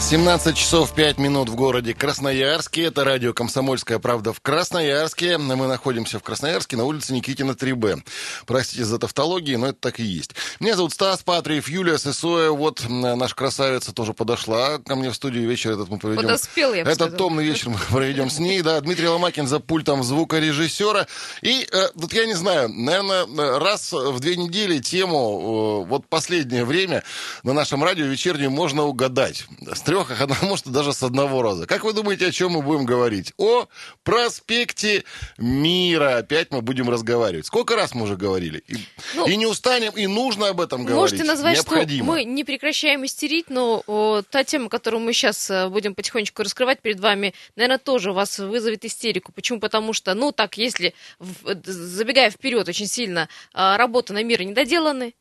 [0.00, 2.84] 17 часов 5 минут в городе Красноярске.
[2.84, 5.36] Это радио «Комсомольская правда» в Красноярске.
[5.38, 8.02] Мы находимся в Красноярске на улице Никитина 3Б.
[8.46, 10.34] Простите за тавтологию, но это так и есть.
[10.58, 12.50] Меня зовут Стас Патриев, Юлия Сысоя.
[12.50, 15.48] Вот наша красавица тоже подошла ко мне в студию.
[15.48, 16.22] Вечер этот мы проведем.
[16.22, 17.18] Подоспел, я бы Этот сказала.
[17.18, 18.62] томный вечер мы проведем с ней.
[18.62, 21.06] Да, Дмитрий Ломакин за пультом звукорежиссера.
[21.42, 23.26] И э, вот я не знаю, наверное,
[23.60, 27.04] раз в две недели тему э, вот последнее время
[27.44, 29.44] на нашем радио вечернюю можно угадать.
[29.72, 31.66] С трех, а может даже с одного раза.
[31.66, 33.32] Как вы думаете, о чем мы будем говорить?
[33.38, 33.66] О
[34.04, 35.04] проспекте
[35.36, 36.18] Мира.
[36.18, 37.46] Опять мы будем разговаривать.
[37.46, 38.62] Сколько раз мы уже говорили?
[38.68, 38.76] И,
[39.14, 41.12] Ну, и не устанем, и нужно об этом говорить.
[41.12, 42.04] Можете назвать, Необходимо.
[42.04, 46.80] что мы не прекращаем истерить, но о, та тема, которую мы сейчас будем потихонечку раскрывать
[46.80, 49.32] перед вами, наверное, тоже вас вызовет истерику.
[49.32, 49.58] Почему?
[49.58, 54.52] Потому что, ну так, если, в- забегая вперед очень сильно, а, работы на мире не
[54.52, 55.14] доделаны,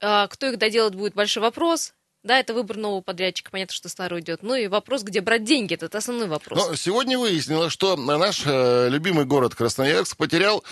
[0.00, 1.94] а, кто их доделать будет, большой вопрос.
[2.24, 4.42] Да, это выбор нового подрядчика, понятно, что старый уйдет.
[4.42, 6.68] Ну и вопрос, где брать деньги, это основной вопрос.
[6.68, 10.64] Но сегодня выяснилось, что наш э, любимый город Красноярск потерял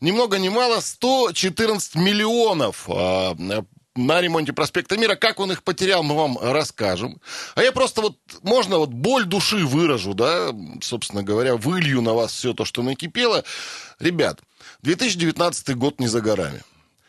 [0.00, 3.62] ни много ни мало 114 миллионов э,
[3.94, 5.16] на ремонте проспекта Мира.
[5.16, 7.20] Как он их потерял, мы вам расскажем.
[7.54, 10.48] А я просто вот, можно вот боль души выражу, да,
[10.80, 13.44] собственно говоря, вылью на вас все то, что накипело.
[13.98, 14.40] Ребят,
[14.80, 16.62] 2019 год не за горами.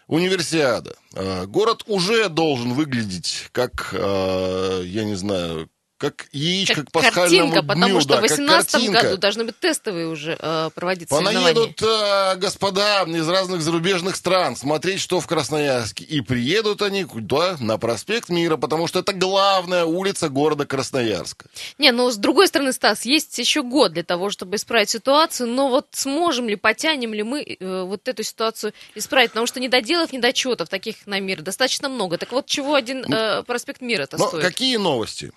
[0.07, 0.95] Универсиада.
[1.13, 7.61] Э, Город уже должен выглядеть как, э, я не знаю, как яичко к пасхальному картинка,
[7.61, 7.67] дню.
[7.67, 9.01] потому что да, в как 2018 картинка.
[9.01, 11.15] году должны быть тестовые уже э, проводиться.
[11.15, 16.03] Понаедут э, господа из разных зарубежных стран смотреть, что в Красноярске.
[16.03, 17.57] И приедут они куда?
[17.59, 21.47] На проспект Мира, потому что это главная улица города Красноярска.
[21.79, 25.69] Не, ну с другой стороны, Стас, есть еще год для того, чтобы исправить ситуацию, но
[25.69, 29.31] вот сможем ли, потянем ли мы э, вот эту ситуацию исправить?
[29.31, 32.19] Потому что недоделов, недочетов таких на мир достаточно много.
[32.19, 34.43] Так вот, чего один э, проспект мира-то стоит?
[34.43, 35.31] какие новости?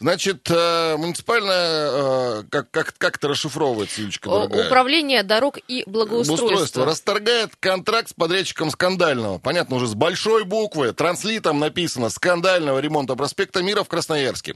[0.00, 4.66] Значит, э, муниципальная, э, как, как, как это расшифровывается, Юлечка, дорогая?
[4.66, 6.44] Управление дорог и благоустройства.
[6.46, 9.38] Устройство расторгает контракт с подрядчиком скандального.
[9.38, 10.92] Понятно, уже с большой буквы.
[10.92, 14.54] Транслитом написано «Скандального ремонта проспекта Мира в Красноярске».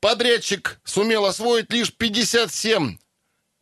[0.00, 2.96] Подрядчик сумел освоить лишь 57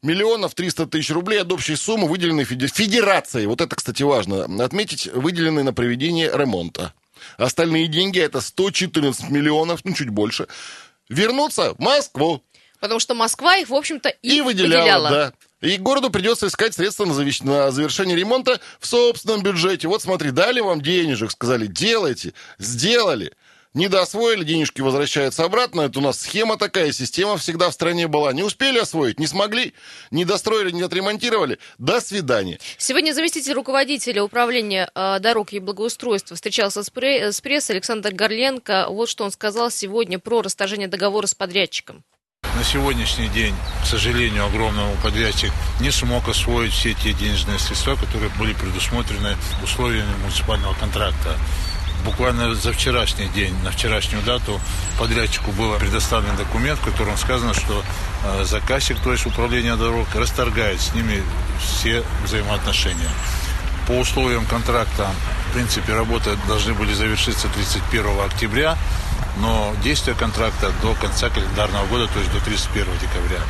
[0.02, 3.44] миллионов 300 тысяч рублей от общей суммы, выделенной феде- федерацией.
[3.46, 6.94] Вот это, кстати, важно отметить, выделенной на проведение ремонта.
[7.36, 10.46] Остальные деньги, это 114 миллионов, ну, чуть больше,
[11.08, 12.42] вернутся в Москву.
[12.80, 15.32] Потому что Москва их, в общем-то, и, И выделяла, да.
[15.60, 19.88] И городу придется искать средства на, завещ- на завершение ремонта в собственном бюджете.
[19.88, 23.32] Вот смотри, дали вам денежек, сказали, делайте, сделали.
[23.72, 25.82] Не доосвоили, денежки возвращаются обратно.
[25.82, 28.32] Это у нас схема такая, система всегда в стране была.
[28.32, 29.74] Не успели освоить, не смогли,
[30.10, 31.60] не достроили, не отремонтировали.
[31.78, 32.58] До свидания.
[32.78, 38.86] Сегодня заместитель руководителя управления э, дорог и благоустройства встречался с, пре- с прессой Александр Горленко.
[38.88, 42.02] Вот что он сказал сегодня про расторжение договора с подрядчиком.
[42.56, 43.54] На сегодняшний день,
[43.84, 50.12] к сожалению, огромному подрядчик не смог освоить все те денежные средства, которые были предусмотрены условиями
[50.22, 51.38] муниципального контракта.
[52.04, 54.60] Буквально за вчерашний день, на вчерашнюю дату,
[54.98, 57.82] подрядчику был предоставлен документ, в котором сказано, что
[58.24, 61.22] э, заказчик, то есть управление дорог, расторгает с ними
[61.60, 63.10] все взаимоотношения.
[63.86, 65.10] По условиям контракта,
[65.50, 68.78] в принципе, работы должны были завершиться 31 октября,
[69.38, 73.40] но действие контракта до конца календарного года, то есть до 31 декабря.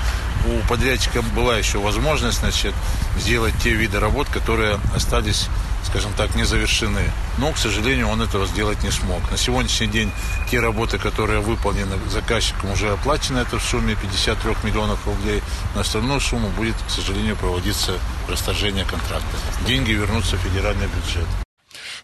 [0.47, 2.75] У подрядчика была еще возможность значит,
[3.19, 5.49] сделать те виды работ, которые остались,
[5.91, 7.03] скажем так, не завершены.
[7.39, 9.28] Но, к сожалению, он этого сделать не смог.
[9.31, 10.11] На сегодняшний день
[10.51, 15.43] те работы, которые выполнены заказчиком, уже оплачены, это в сумме 53 миллионов рублей.
[15.75, 19.37] На остальную сумму будет, к сожалению, проводиться расторжение контракта.
[19.67, 21.50] Деньги вернутся в федеральный бюджет.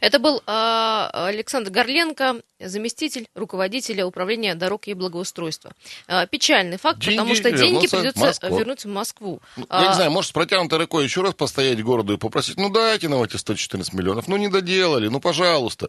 [0.00, 5.72] Это был э, Александр Горленко, заместитель руководителя управления дорог и благоустройства.
[6.08, 8.58] Э, печальный факт, Деньги потому что деньги в придется Москву.
[8.58, 9.42] вернуть в Москву.
[9.56, 12.56] Ну, А, Я не знаю, может, с протянутой рукой еще раз постоять городу и попросить,
[12.56, 14.28] ну, дайте нам эти 114 миллионов.
[14.28, 15.88] Ну, не доделали, ну, пожалуйста.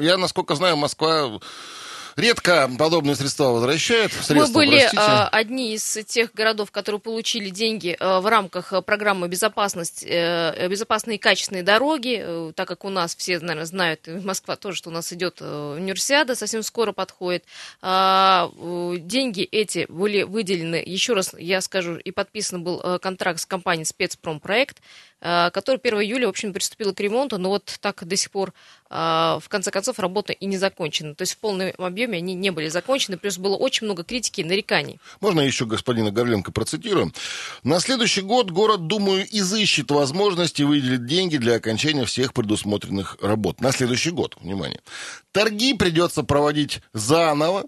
[0.00, 1.38] Я, насколько знаю, Москва
[2.16, 4.12] редко подобные средства возвращает.
[4.16, 5.02] Мы Средства, были простите.
[5.02, 10.68] э, одни из тех городов, которые получили деньги э, в рамках э, программы безопасность, э,
[10.68, 14.76] безопасные и качественные дороги, э, так как у нас все, наверное, знают, и Москва тоже,
[14.78, 17.44] что у нас идет э, универсиада, совсем скоро подходит.
[17.82, 23.40] А, э, деньги эти были выделены, еще раз я скажу, и подписан был э, контракт
[23.40, 24.80] с компанией «Спецпромпроект», э,
[25.20, 28.52] который 1 июля, в общем, приступила к ремонту, но вот так до сих пор,
[28.88, 31.14] э, в конце концов, работа и не закончена.
[31.14, 34.44] То есть в полном объеме они не были закончены, плюс было очень много критики и
[34.44, 34.98] нареканий.
[35.20, 37.12] Можно еще господина Горленко процитирую?
[37.62, 43.60] На следующий год город, думаю, изыщет возможности выделить деньги для окончания всех предусмотренных работ.
[43.60, 44.80] На следующий год, внимание.
[45.32, 47.66] Торги придется проводить заново,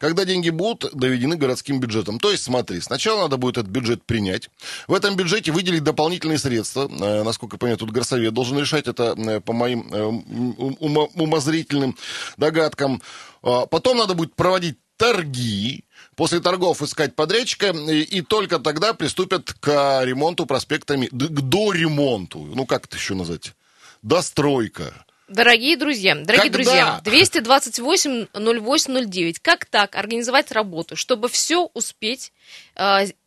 [0.00, 2.18] когда деньги будут доведены городским бюджетом.
[2.18, 4.48] То есть, смотри, сначала надо будет этот бюджет принять.
[4.88, 6.90] В этом бюджете выделить дополнительные средства.
[6.90, 10.04] Э, насколько я понимаю, тут горсовет должен решать это э, по моим э,
[10.80, 11.96] умозрительным
[12.38, 13.02] догадкам.
[13.42, 20.02] А, потом надо будет проводить торги, после торгов искать подрядчика, и только тогда приступят к
[20.04, 22.38] ремонту проспектами, к доремонту.
[22.38, 23.54] Ну, как это еще назвать?
[24.02, 25.06] Достройка.
[25.30, 27.00] Дорогие друзья, дорогие Когда?
[27.04, 27.30] друзья,
[28.34, 29.36] 228-08-09.
[29.40, 32.32] Как так организовать работу, чтобы все успеть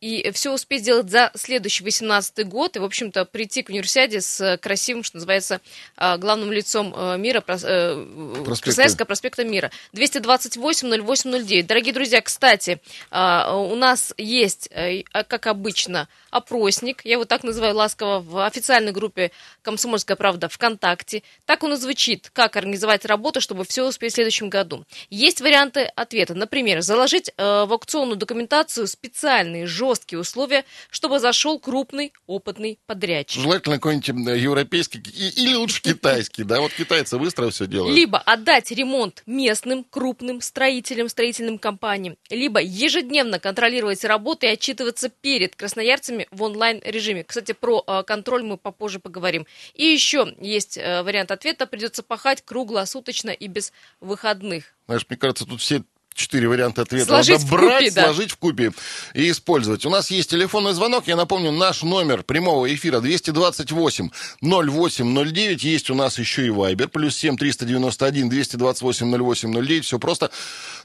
[0.00, 4.58] и все успеть сделать за следующий 18 год и, в общем-то, прийти к универсиаде с
[4.58, 5.60] красивым, что называется,
[5.96, 9.70] э, главным лицом э, мира, э, Красноярского проспекта мира.
[9.92, 11.62] 228-08-09.
[11.64, 12.80] Дорогие друзья, кстати,
[13.10, 18.92] э, у нас есть, э, как обычно, опросник, я его так называю ласково, в официальной
[18.92, 19.30] группе
[19.62, 21.22] «Комсомольская правда» ВКонтакте.
[21.46, 24.84] Так он и звучит, как организовать работу, чтобы все успеть в следующем году.
[25.10, 26.34] Есть варианты ответа.
[26.34, 33.42] Например, заложить э, в аукционную документацию специальные жесткие условия, чтобы зашел крупный опытный подрядчик.
[33.42, 36.60] Желательно какой-нибудь европейский или лучше китайский, да?
[36.60, 37.96] Вот китайцы быстро все делают.
[37.96, 45.54] Либо отдать ремонт местным крупным строителям, строительным компаниям, либо ежедневно контролировать работы и отчитываться перед
[45.54, 47.22] красноярцами в онлайн-режиме.
[47.22, 49.46] Кстати, про э, контроль мы попозже поговорим.
[49.74, 51.66] И еще есть э, вариант ответа.
[51.66, 54.74] Придется пахать круглосуточно и без выходных.
[54.86, 55.84] Знаешь, мне кажется, тут все
[56.14, 58.04] четыре варианта ответа сложить надо брать, купе, да.
[58.04, 58.72] сложить в купе
[59.12, 59.84] и использовать.
[59.84, 61.06] У нас есть телефонный звонок.
[61.06, 64.08] Я напомню, наш номер прямого эфира 228
[64.40, 65.64] 0809.
[65.64, 66.88] Есть у нас еще и Вайбер.
[66.88, 69.84] Плюс 7 391 228 0809.
[69.84, 70.30] Все просто.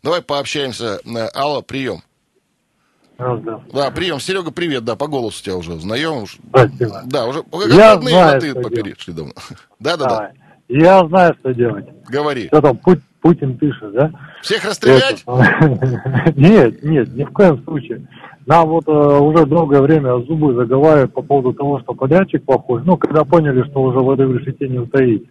[0.04, 1.00] Давай пообщаемся.
[1.06, 2.04] Э, алло, прием.
[3.18, 3.62] Раз, да.
[3.74, 4.22] да, прием.
[4.22, 6.26] Серега, привет, да, по голосу тебя уже узнаем.
[6.26, 7.02] Спасибо.
[7.06, 9.34] Да, уже как Я родные знаю, ты поперешли давно.
[9.80, 10.32] Да, да, да.
[10.70, 11.86] Я знаю, что делать.
[12.08, 12.48] Говори.
[12.48, 12.80] Что там,
[13.22, 14.12] Путин пишет, да?
[14.42, 15.24] Всех расстрелять?
[16.36, 18.08] Нет, нет, ни в коем случае.
[18.46, 22.82] Нам вот э, уже долгое время зубы заговаривают по поводу того, что подрядчик плохой.
[22.86, 25.24] Ну, когда поняли, что уже в этой решете не утаить.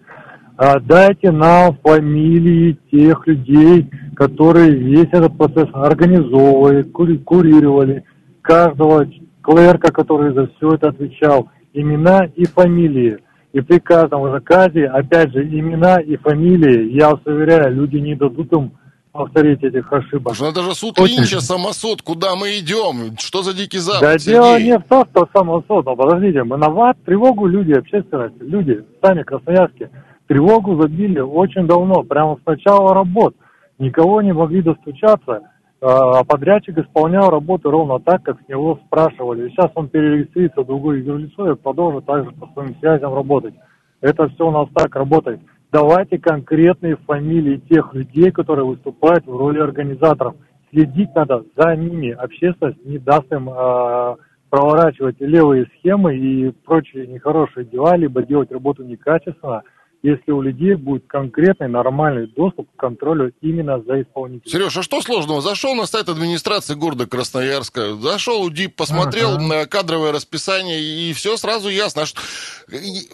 [0.57, 8.05] А, дайте нам фамилии тех людей, которые весь этот процесс организовывали, курировали,
[8.43, 9.07] каждого
[9.41, 13.19] клерка, который за все это отвечал, имена и фамилии.
[13.53, 18.53] И при каждом заказе, опять же, имена и фамилии, я вас уверяю, люди не дадут
[18.53, 18.73] им
[19.11, 20.35] повторить этих ошибок.
[20.35, 21.19] Что это же суд Очень...
[21.19, 23.17] Линча, самосуд, куда мы идем?
[23.19, 24.35] Что за дикий запад, Да Сергей?
[24.35, 28.85] дело не в том, что самосуд, но подождите, мы на ВАД тревогу люди, общественность, люди,
[29.03, 29.91] сами красноярские,
[30.27, 33.35] тревогу забили очень давно, прямо с начала работ.
[33.79, 35.41] Никого не могли достучаться, а
[35.81, 39.49] подрядчик исполнял работу ровно так, как с него спрашивали.
[39.49, 43.55] Сейчас он перерегистрируется в другое юрлицо и продолжит также по своим связям работать.
[44.01, 45.41] Это все у нас так работает.
[45.71, 50.35] Давайте конкретные фамилии тех людей, которые выступают в роли организаторов.
[50.71, 52.11] Следить надо за ними.
[52.11, 54.17] Общественность не даст им э,
[54.51, 59.63] проворачивать левые схемы и прочие нехорошие дела, либо делать работу некачественно–
[60.03, 64.51] если у людей будет конкретный нормальный доступ к контролю именно за исполнителем.
[64.51, 65.41] Сереж, а что сложного?
[65.41, 69.43] Зашел на сайт администрации города Красноярска, зашел у ДИП, посмотрел ага.
[69.43, 72.03] на кадровое расписание, и все сразу ясно.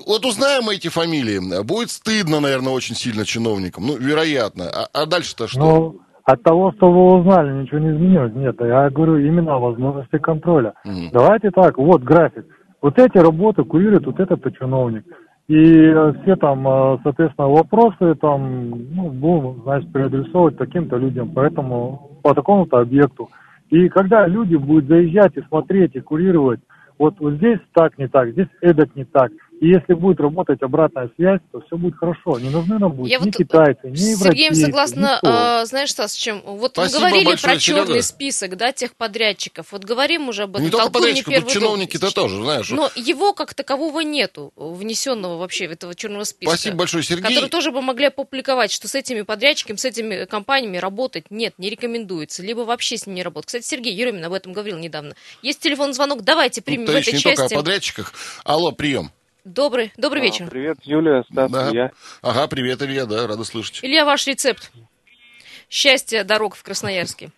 [0.06, 4.64] Вот узнаем эти фамилии, будет стыдно, наверное, очень сильно чиновникам, ну, вероятно.
[4.68, 5.58] А, а дальше-то что?
[5.58, 8.32] Ну, от того, что вы узнали, ничего не изменилось.
[8.34, 10.74] Нет, я говорю именно о возможности контроля.
[10.84, 11.10] Угу.
[11.12, 12.46] Давайте так, вот график.
[12.80, 15.04] Вот эти работы курирует вот этот чиновник.
[15.46, 22.18] И э, все там, э, соответственно, вопросы там, ну, будем, значит, переадресовывать таким-то людям, поэтому
[22.22, 23.28] по такому-то объекту.
[23.68, 26.60] И когда люди будут заезжать и смотреть, и курировать,
[26.98, 31.10] вот, вот здесь так не так, здесь эдак не так, и если будет работать обратная
[31.16, 32.38] связь, то все будет хорошо.
[32.38, 36.12] Не нужны нам будут Я ни вот китайцы, ни с Сергеем согласна, а, знаешь, Стас,
[36.12, 36.42] с чем?
[36.44, 38.02] Вот Спасибо мы говорили большое, про черный Серега.
[38.02, 39.70] список, да, тех подрядчиков.
[39.70, 40.64] Вот говорим уже об этом.
[40.64, 42.70] Не только подрядчиков, тут чиновники-то тоже, знаешь.
[42.70, 46.56] Но его как такового нету, внесенного вообще в этого черного списка.
[46.56, 47.22] Спасибо большое, Сергей.
[47.22, 51.70] Который тоже бы могли опубликовать, что с этими подрядчиками, с этими компаниями работать нет, не
[51.70, 52.42] рекомендуется.
[52.42, 53.46] Либо вообще с ними не работать.
[53.46, 55.14] Кстати, Сергей Еремин об этом говорил недавно.
[55.42, 57.36] Есть телефонный звонок, давайте примем ну, в этой не части.
[57.36, 58.12] только о подрядчиках.
[58.44, 59.10] Алло, прием.
[59.44, 60.48] Добрый, добрый а, вечер.
[60.48, 61.70] Привет, Юлия, Стас, да.
[61.70, 61.90] Илья.
[62.22, 63.80] Ага, привет, Илья, да, рада слышать.
[63.82, 64.72] Илья, ваш рецепт
[65.68, 67.28] счастья дорог в Красноярске.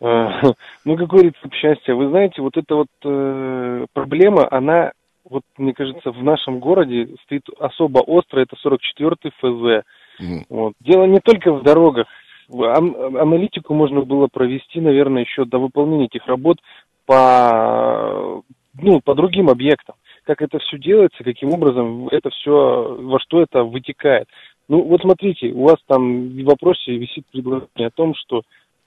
[0.00, 0.40] А,
[0.84, 1.94] ну, какой рецепт счастья?
[1.94, 4.90] Вы знаете, вот эта вот э, проблема, она,
[5.22, 9.86] вот, мне кажется, в нашем городе стоит особо остро, это 44-й ФЗ.
[10.18, 10.44] Угу.
[10.48, 10.72] Вот.
[10.80, 12.08] Дело не только в дорогах.
[12.50, 16.58] аналитику можно было провести, наверное, еще до выполнения этих работ
[17.06, 18.42] по,
[18.74, 19.94] ну, по другим объектам.
[20.24, 24.28] Как это все делается, каким образом это все, во что это вытекает.
[24.68, 28.42] Ну, вот смотрите, у вас там в вопросе висит предложение о том, что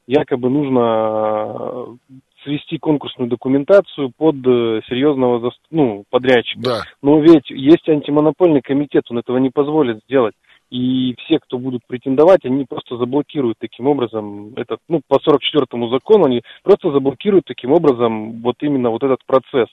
[0.07, 1.97] якобы нужно
[2.43, 6.61] свести конкурсную документацию под э, серьезного ну, подрядчика.
[6.61, 6.81] Да.
[7.01, 10.33] Но ведь есть антимонопольный комитет, он этого не позволит сделать.
[10.69, 16.25] И все, кто будут претендовать, они просто заблокируют таким образом этот, ну, по 44-му закону,
[16.25, 19.69] они просто заблокируют таким образом вот именно вот этот процесс.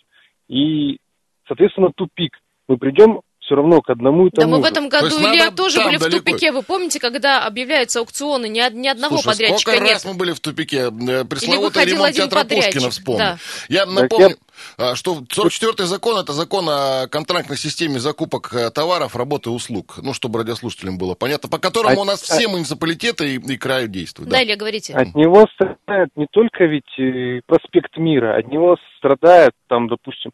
[0.49, 0.99] И,
[1.47, 2.33] соответственно, тупик.
[2.69, 5.45] Мы придем все равно к одному и тому Да мы в этом году, есть Илья,
[5.45, 6.17] надо тоже были далеко.
[6.17, 6.51] в тупике.
[6.53, 9.93] Вы помните, когда объявляются аукционы, ни, ни одного Слушай, подрядчика сколько нет.
[9.93, 10.79] раз мы были в тупике?
[11.09, 13.19] Э, Пресловутый ремонт театра подрядчик, Пушкина вспомнил.
[13.19, 13.39] да.
[13.69, 14.37] Я Так напомню,
[14.79, 19.99] а, что 44-й закон это закон о контрактной системе закупок э, товаров, работы и услуг.
[20.03, 23.89] Ну, чтобы радиослушателям было понятно, по которому А- у нас все муниципалитеты и, и края
[23.89, 24.31] действуют.
[24.31, 24.43] Да, Да.
[24.43, 24.95] Илья, говорите.
[24.95, 30.31] От него страдает не только ведь э, проспект мира, от него страдает там, допустим,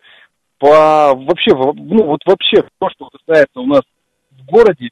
[0.60, 3.80] по вообще, во- ну вот вообще то, что касается у нас
[4.30, 4.90] в городе,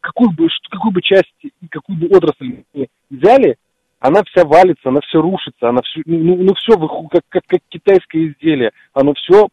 [0.00, 3.56] какую бы, какую бы часть и какую бы отрасль ни взяли,
[3.98, 8.28] она вся валится, она все рушится, она все, ну, ну все как, как, как китайское
[8.28, 9.48] изделие, оно все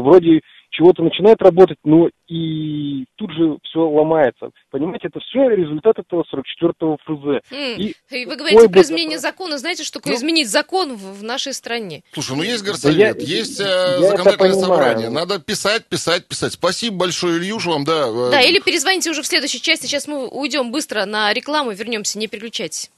[0.00, 0.40] вроде
[0.76, 4.50] чего-то начинает работать, но и тут же все ломается.
[4.70, 7.42] Понимаете, это все результат этого 44-го ФЗ.
[7.52, 9.58] М, И И вы говорите про да, изменение закона.
[9.58, 10.18] Знаете, что такое Ну.
[10.18, 12.02] изменить закон в, в нашей стране?
[12.12, 15.10] Слушай, ну есть Да горсовет, я- есть э, я это законодательное собрание.
[15.10, 16.54] Надо писать, писать, писать.
[16.54, 18.08] Спасибо большое, Ильюш, вам, да.
[18.08, 19.86] э, Да, или перезвоните уже в следующей части.
[19.86, 22.90] Сейчас мы уйдем быстро на рекламу, вернемся, не переключайтесь.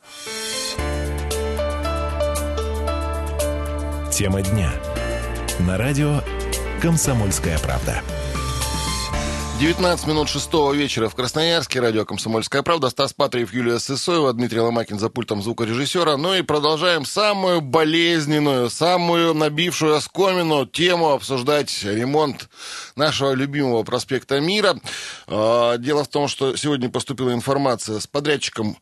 [4.12, 4.70] Тема дня.
[5.60, 6.20] На радио
[6.80, 8.02] «Комсомольская правда».
[9.58, 11.80] 19 минут шестого вечера в Красноярске.
[11.80, 12.90] Радио «Комсомольская правда».
[12.90, 16.18] Стас Патриев, Юлия Сысоева, Дмитрий Ломакин за пультом звукорежиссера.
[16.18, 22.50] Ну и продолжаем самую болезненную, самую набившую оскомину тему обсуждать ремонт
[22.96, 24.78] нашего любимого проспекта Мира.
[25.26, 28.76] А, Дело в том, что сегодня поступила информация с подрядчиком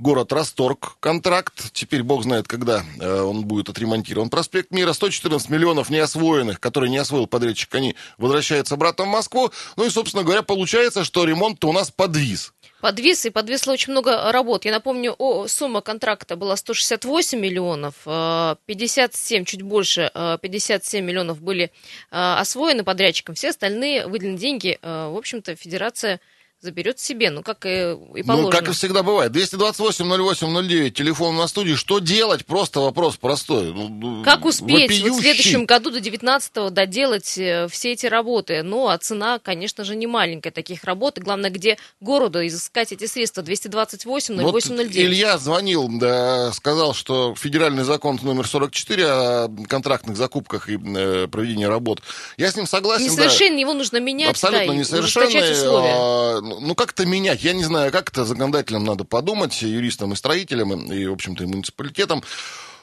[0.00, 1.72] Город расторг контракт.
[1.74, 4.30] Теперь бог знает, когда э, он будет отремонтирован.
[4.30, 4.94] Проспект Мира.
[4.94, 9.50] 114 миллионов неосвоенных, которые не освоил подрядчик, они возвращаются обратно в Москву.
[9.76, 12.54] Ну и, собственно говоря, получается, что ремонт у нас подвис.
[12.80, 14.64] Подвис, и подвисло очень много работ.
[14.64, 21.42] Я напомню, о, сумма контракта была 168 миллионов, э, 57, чуть больше, э, 57 миллионов
[21.42, 21.68] были э,
[22.10, 23.34] освоены подрядчиком.
[23.34, 26.20] Все остальные выделенные деньги, э, в общем-то, федерация
[26.60, 28.42] заберет себе, ну, как и, и положено.
[28.42, 29.32] Ну, как и всегда бывает.
[29.32, 31.74] 228-08-09, телефон на студии.
[31.74, 32.44] Что делать?
[32.44, 33.72] Просто вопрос простой.
[33.72, 38.62] Ну, ну, Как успеть вот в следующем году до 19-го доделать э, все эти работы?
[38.62, 41.18] Ну, а цена, конечно же, не маленькая таких работ.
[41.18, 43.42] И главное, где городу изыскать эти средства?
[43.42, 44.96] 228 Вот 0809.
[44.96, 51.64] Илья звонил, да, сказал, что федеральный закон номер 44 о контрактных закупках и э, проведении
[51.64, 52.02] работ.
[52.36, 53.06] Я с ним согласен.
[53.06, 53.12] да.
[53.12, 56.49] Несовершенен, его нужно менять, Абсолютно да, несовершенный.
[56.58, 57.44] Ну, как это менять?
[57.44, 61.46] Я не знаю, как это законодателям надо подумать, юристам и строителям, и, в общем-то, и
[61.46, 62.22] муниципалитетам.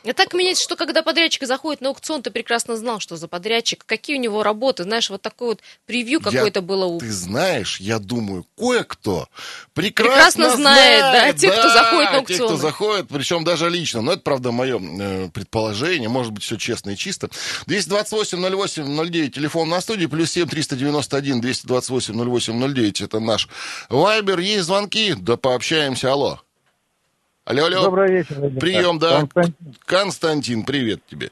[0.07, 3.83] А так менять, что когда подрядчик заходит на аукцион, ты прекрасно знал, что за подрядчик,
[3.85, 6.99] какие у него работы, знаешь, вот такое вот превью какое-то было у...
[6.99, 9.27] Ты знаешь, я думаю, кое-кто
[9.73, 12.61] Прекрасно прекрасно, знает, да, тех, кто да, заходит на Тех, кто аукционы.
[12.61, 14.01] заходит, причем даже лично.
[14.01, 16.09] Но это, правда, мое э, предположение.
[16.09, 17.29] Может быть, все честно и чисто.
[17.67, 23.03] 228-08-09, телефон на студии, плюс 7 391 228-08-09.
[23.03, 23.47] Это наш
[23.89, 24.39] вайбер.
[24.39, 26.11] Есть звонки, да пообщаемся.
[26.11, 26.39] Алло.
[27.49, 27.83] Алло, алло.
[27.85, 28.35] Добрый вечер.
[28.39, 28.59] Владимир.
[28.59, 29.19] Прием, да.
[29.21, 31.29] Константин, Константин, привет тебе.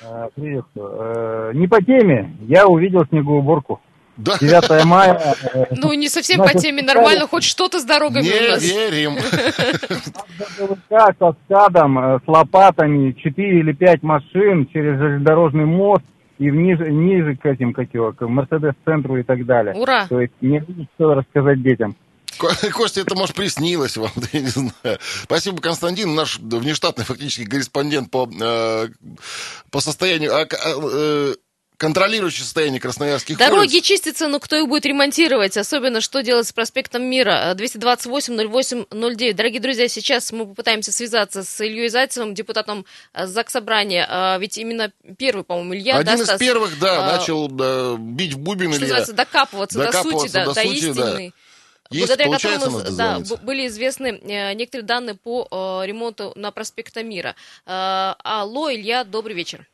[0.00, 0.92] э, приветствую.
[0.98, 3.78] Э, Не по теме, я увидел снегоуборку.
[4.16, 5.20] Да, 9 мая.
[5.54, 8.62] э, Ну, не совсем по теме, нормально, хоть что-то с дорогами у не нас.
[8.62, 9.16] верим.
[10.58, 16.02] ГВК со скадом, э, с лопатами, 4 или 5 машин через железнодорожный мост
[16.38, 19.74] и ниже, ниже к этим, как его, к Мерседес-центру и так далее.
[19.74, 20.06] Ура!
[20.08, 21.94] То есть не будет что рассказать детям.
[22.38, 24.98] Ко- Костя, это, может, приснилось вам, да я не знаю.
[25.24, 28.88] Спасибо, Константин, наш внештатный фактически корреспондент по, э,
[29.70, 31.34] по состоянию, а, а, э,
[31.76, 33.84] контролирующий состояние красноярских Дороги улиц.
[33.84, 35.56] чистятся, но кто их будет ремонтировать?
[35.56, 37.54] Особенно, что делать с проспектом Мира?
[37.56, 39.34] 228-08-09.
[39.34, 44.06] Дорогие друзья, сейчас мы попытаемся связаться с Ильей Зайцевым, депутатом э, Заксобрания.
[44.08, 46.38] А, Ведь именно первый, по-моему, Илья, Один да, из Стас?
[46.38, 48.80] первых, да, а, начал да, бить в бубен что Илья.
[48.98, 51.10] называется, докапываться, до Докапываться сути, да, до до, сути, да.
[51.10, 51.32] истины.
[51.90, 57.02] Есть, благодаря которому надо да, были известны э, некоторые данные по э, ремонту на проспекте
[57.02, 57.34] Мира.
[57.64, 59.66] Э, алло, Илья, добрый вечер.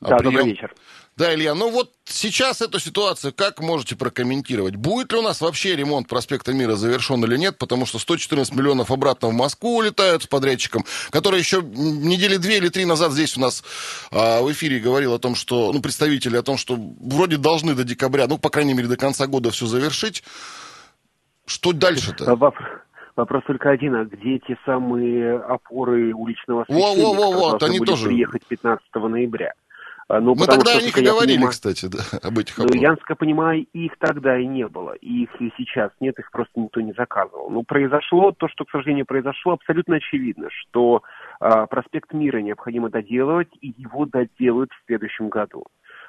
[0.00, 0.74] Да, прием- добрый вечер.
[1.16, 4.74] Да, Илья, ну вот сейчас эту ситуацию как можете прокомментировать?
[4.74, 7.56] Будет ли у нас вообще ремонт проспекта Мира завершен или нет?
[7.56, 12.68] Потому что 114 миллионов обратно в Москву улетают с подрядчиком, который еще недели две или
[12.68, 13.62] три назад здесь у нас
[14.10, 17.84] а, в эфире говорил о том, что, ну, представители о том, что вроде должны до
[17.84, 20.24] декабря, ну, по крайней мере, до конца года все завершить.
[21.46, 22.34] Что дальше-то?
[22.36, 22.68] Вопрос,
[23.16, 27.78] вопрос только один, а где те самые опоры уличного освещения, Во-во-во, которые вот, должны они
[27.86, 28.06] тоже.
[28.06, 29.52] приехать 15 ноября?
[30.06, 32.64] А, Ну, Мы тогда что, о них и говорили, понимаю- кстати, да, об этих Ну,
[32.64, 32.82] опорах.
[32.82, 34.92] я, насколько понимаю, их тогда и не было.
[34.96, 37.48] Их и сейчас нет, их просто никто не заказывал.
[37.50, 41.02] Ну, произошло то, что, к сожалению, произошло, абсолютно очевидно, что
[41.40, 45.64] а, проспект Мира необходимо доделывать, и его доделают в следующем году.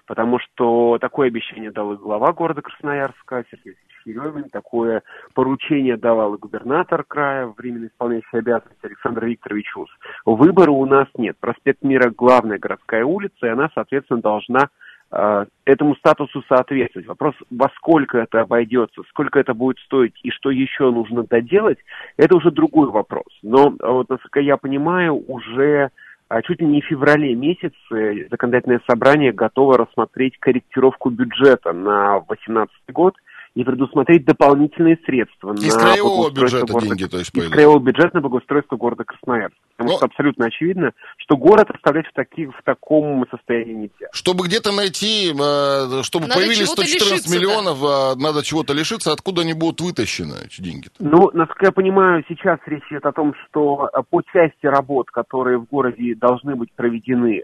[0.08, 6.38] Потому что такое обещание дал и глава города Красноярска Сергей Алексеевич Еремин, такое поручение давал
[6.38, 9.90] губернатор края, временно исполняющий обязанности Александр Викторович Ус.
[10.26, 11.38] Выбора у нас нет.
[11.40, 14.70] Проспект Мира– главная городская улица, и она, соответственно, должна
[15.12, 17.08] э, этому статусу соответствовать.
[17.08, 21.80] Вопрос, во сколько это обойдется, сколько это будет стоить и что еще нужно доделать,
[22.18, 23.28] это уже другой вопрос.
[23.42, 25.90] Но э, вот, насколько я понимаю, уже
[26.28, 32.74] а, чуть ли не в феврале месяце законодательное собрание готово рассмотреть корректировку бюджета на 2018
[32.92, 33.16] год
[33.56, 38.16] и предусмотреть дополнительные средства Из на краевого бюджета города деньги, то есть, из краевого бюджета
[38.16, 39.58] на благоустройство города Красноярска.
[39.78, 44.08] Потому Но- что абсолютно очевидно, что город оставлять в, таких, в таком состоянии нельзя.
[44.12, 47.38] Чтобы где-то найти, э, чтобы Надо появились чего-то 114 лишиться, да.
[47.38, 52.26] миллионов, э, надо чего-то лишиться, откуда они будут вытащены, эти деньги Ну, насколько я понимаю,
[52.28, 56.72] сейчас речь идет о том, что э, по части работ, которые в городе должны быть
[56.76, 57.44] проведены,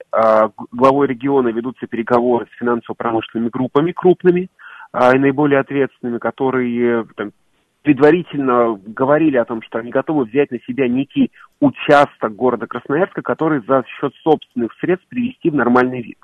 [0.71, 4.49] главой региона ведутся переговоры с финансово-промышленными группами крупными
[4.93, 7.31] и наиболее ответственными, которые там,
[7.81, 13.61] предварительно говорили о том, что они готовы взять на себя некий участок города Красноярска, который
[13.67, 16.17] за счет собственных средств привести в нормальный вид.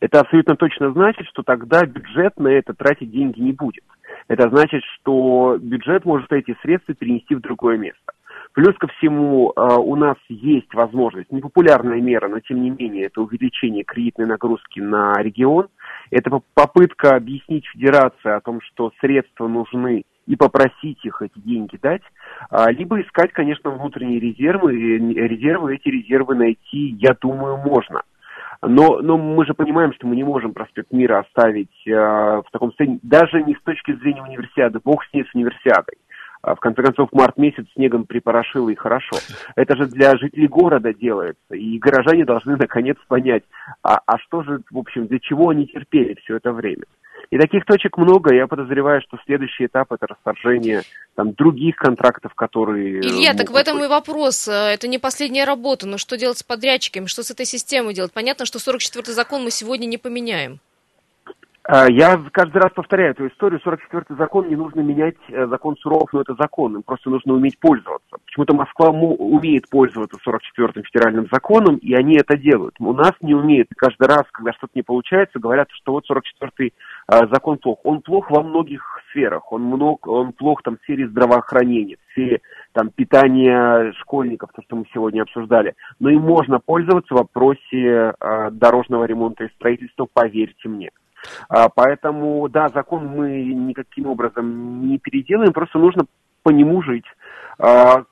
[0.00, 3.84] Это абсолютно точно значит, что тогда бюджет на это тратить деньги не будет.
[4.28, 8.12] Это значит, что бюджет может эти средства перенести в другое место.
[8.54, 13.22] Плюс ко всему, э, у нас есть возможность, непопулярная мера, но тем не менее, это
[13.22, 15.68] увеличение кредитной нагрузки на регион.
[16.10, 21.76] Это поп- попытка объяснить федерации о том, что средства нужны, и попросить их эти деньги
[21.82, 22.02] дать,
[22.50, 28.02] а, либо искать, конечно, внутренние резервы, резервы, эти резервы найти, я думаю, можно.
[28.62, 32.70] Но, но мы же понимаем, что мы не можем проспект Мира оставить э, в таком
[32.70, 35.96] состоянии, даже не с точки зрения универсиады, бог с ней с универсиадой.
[36.42, 39.16] В конце концов, март месяц снегом припорошило и хорошо.
[39.54, 41.54] Это же для жителей города делается.
[41.54, 43.44] И горожане должны наконец понять,
[43.82, 46.84] а, а что же, в общем, для чего они терпели все это время.
[47.30, 48.34] И таких точек много.
[48.34, 50.82] Я подозреваю, что следующий этап это расторжение
[51.14, 52.98] там, других контрактов, которые...
[52.98, 53.86] э, Илья, так в этом быть.
[53.86, 54.48] и вопрос.
[54.48, 58.12] Э, Это не последняя работа, но что делать с подрядчиками, что с этой системой делать?
[58.12, 60.58] Понятно, что 44-й закон мы сегодня не поменяем.
[61.64, 63.60] А, Я каждый раз повторяю эту историю.
[63.64, 67.58] 44-й закон не нужно менять, э, закон Суров, но это закон, им просто нужно уметь
[67.60, 68.16] пользоваться.
[68.26, 72.74] Почему-то Москва умеет пользоваться 44-м федеральным законом, и они это делают.
[72.80, 73.68] У нас не умеют.
[73.76, 76.72] Каждый раз, когда что-то не получается, говорят, что вот 44-й
[77.08, 77.78] э, закон плох.
[77.84, 79.52] Он плох во многих сферах.
[79.52, 82.40] Он, много, он плох там, в сфере здравоохранения, в сфере
[82.72, 85.74] там, питания школьников, то, что мы сегодня обсуждали.
[86.00, 90.90] Но и можно пользоваться в вопросе э, дорожного ремонта и строительства, поверьте мне.
[91.48, 96.04] А, Поэтому, да, закон мы никаким образом не переделаем, просто нужно
[96.42, 97.04] по нему жить.
[97.58, 98.04] А,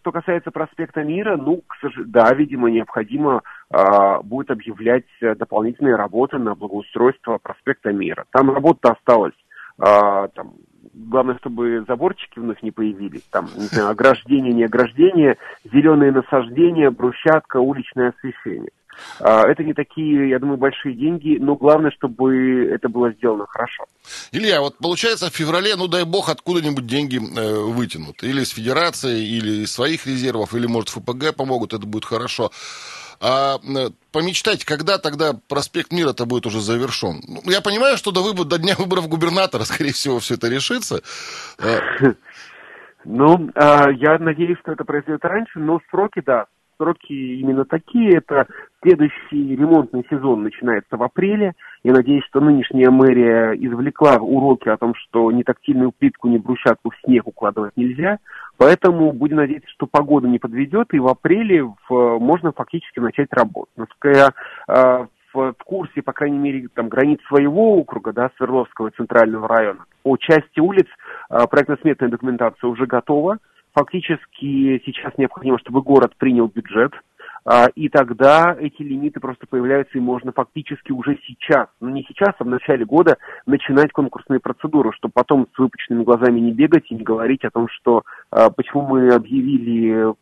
[0.00, 1.62] Что касается проспекта Мира, ну,
[2.06, 8.24] да, видимо, необходимо а, будет объявлять дополнительные работы на благоустройство проспекта Мира.
[8.30, 9.34] Там работа осталась.
[9.78, 10.54] там,
[10.92, 13.22] главное, чтобы заборчики вновь не появились.
[13.30, 18.70] Там, не знаю, ограждение, не ограждение, зеленые насаждения, брусчатка, уличное освещение.
[19.20, 23.84] А, Это не такие, я думаю, большие деньги, но главное, чтобы это было сделано хорошо.
[24.32, 28.22] Илья, вот получается в феврале, ну дай бог, откуда-нибудь деньги э, вытянут.
[28.22, 32.50] Или с федерации, или из своих резервов, или, может, ФПГ помогут, это будет хорошо.
[33.20, 37.22] А э, помечтать, когда тогда проспект Мира-то будет уже завершен?
[37.28, 41.02] Ну, я понимаю, что до, выбор, до дня выборов губернатора, скорее всего, все это решится.
[41.58, 41.80] Э,
[43.04, 48.18] Ну, а, я надеюсь, что это произойдет раньше, но сроки, да, сроки именно такие.
[48.18, 48.46] Это
[48.82, 51.52] следующий ремонтный сезон начинается в апреле.
[51.84, 56.90] Я надеюсь, что нынешняя мэрия извлекла уроки о том, что ни тактильную плитку, ни брусчатку
[56.90, 58.18] в снег укладывать нельзя.
[58.56, 63.70] Поэтому будем надеяться, что погода не подведет, и в апреле в- можно фактически начать работу.
[63.76, 64.30] Насколько я
[64.68, 69.84] а, в, в курсе, по крайней мере, там, границ своего округа, да, Свердловского центрального района,
[70.02, 70.86] по части улиц
[71.28, 73.38] а, проектно-сметная документация уже готова.
[73.74, 76.92] Фактически сейчас необходимо, чтобы город принял бюджет.
[77.44, 82.34] а, и тогда эти лимиты просто появляются, и можно фактически уже сейчас, ну не сейчас,
[82.38, 86.94] а в начале года начинать конкурсные процедуры, чтобы потом с выпученными глазами не бегать и
[86.94, 90.14] не говорить о том, что а, почему мы объявили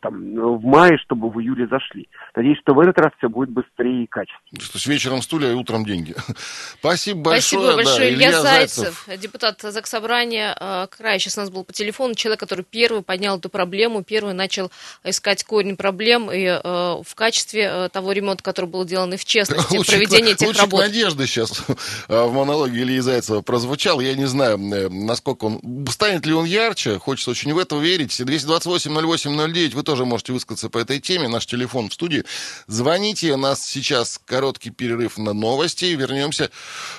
[0.00, 2.08] там, в мае, чтобы в июле зашли.
[2.34, 4.64] Надеюсь, что в этот раз все будет быстрее и качественнее.
[4.64, 6.14] Что с вечером стулья и утром деньги.
[6.78, 7.62] Спасибо большое.
[7.62, 7.98] Спасибо большое.
[7.98, 11.18] Да, Илья, Илья Зайцев, Зайцев, депутат Заксобрания э, края.
[11.18, 14.70] Сейчас у нас был по телефону человек, который первый поднял эту проблему, первый начал
[15.04, 19.76] искать корень проблем и э, в качестве того ремонта, который был сделан, и в честности
[19.76, 20.80] лучик, проведения этих лучик работ.
[20.80, 21.64] надежды сейчас
[22.08, 24.00] в монологе Ильи Зайцева прозвучал.
[24.00, 25.86] Я не знаю, насколько он...
[25.90, 26.98] Станет ли он ярче?
[26.98, 28.24] Хочется очень в это верить.
[28.24, 29.74] 228 08 09.
[29.74, 31.28] Вы тоже можете высказаться по этой теме.
[31.28, 32.24] Наш телефон в студии.
[32.66, 33.32] Звоните.
[33.32, 35.86] У нас сейчас короткий перерыв на новости.
[35.86, 36.50] Вернемся.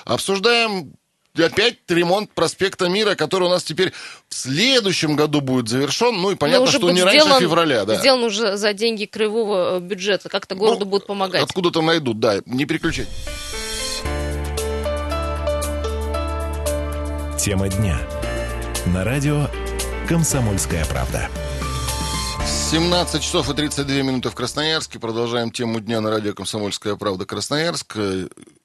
[0.05, 0.93] Обсуждаем
[1.41, 3.91] опять ремонт проспекта Мира, который у нас теперь
[4.29, 6.21] в следующем году будет завершен.
[6.21, 7.85] Ну и понятно, что не сделан, раньше февраля.
[7.85, 7.95] Да.
[7.95, 10.29] Сделан уже за деньги краевого э, бюджета.
[10.29, 11.41] Как-то городу ну, будут помогать.
[11.41, 12.41] Откуда-то найдут, да.
[12.45, 13.07] Не переключать.
[17.39, 17.99] Тема дня.
[18.85, 19.47] На радио
[20.07, 21.29] «Комсомольская правда».
[22.73, 24.97] 17 часов и 32 минуты в Красноярске.
[24.97, 27.95] Продолжаем тему дня на радио «Комсомольская правда» Красноярск.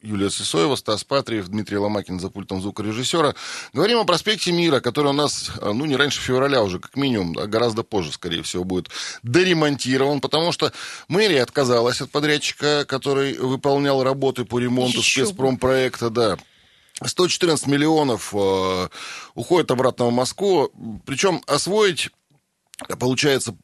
[0.00, 3.34] Юлия Сысоева, Стас Патриев, Дмитрий Ломакин за пультом звукорежиссера.
[3.74, 7.46] Говорим о проспекте Мира, который у нас, ну, не раньше февраля уже, как минимум, а
[7.46, 8.88] гораздо позже, скорее всего, будет
[9.24, 10.72] доремонтирован, потому что
[11.08, 16.38] мэрия отказалась от подрядчика, который выполнял работы по ремонту Еще спецпромпроекта, да.
[17.04, 18.88] 114 миллионов э,
[19.34, 20.72] уходит обратно в Москву.
[21.04, 22.08] Причем освоить,
[22.98, 23.54] получается,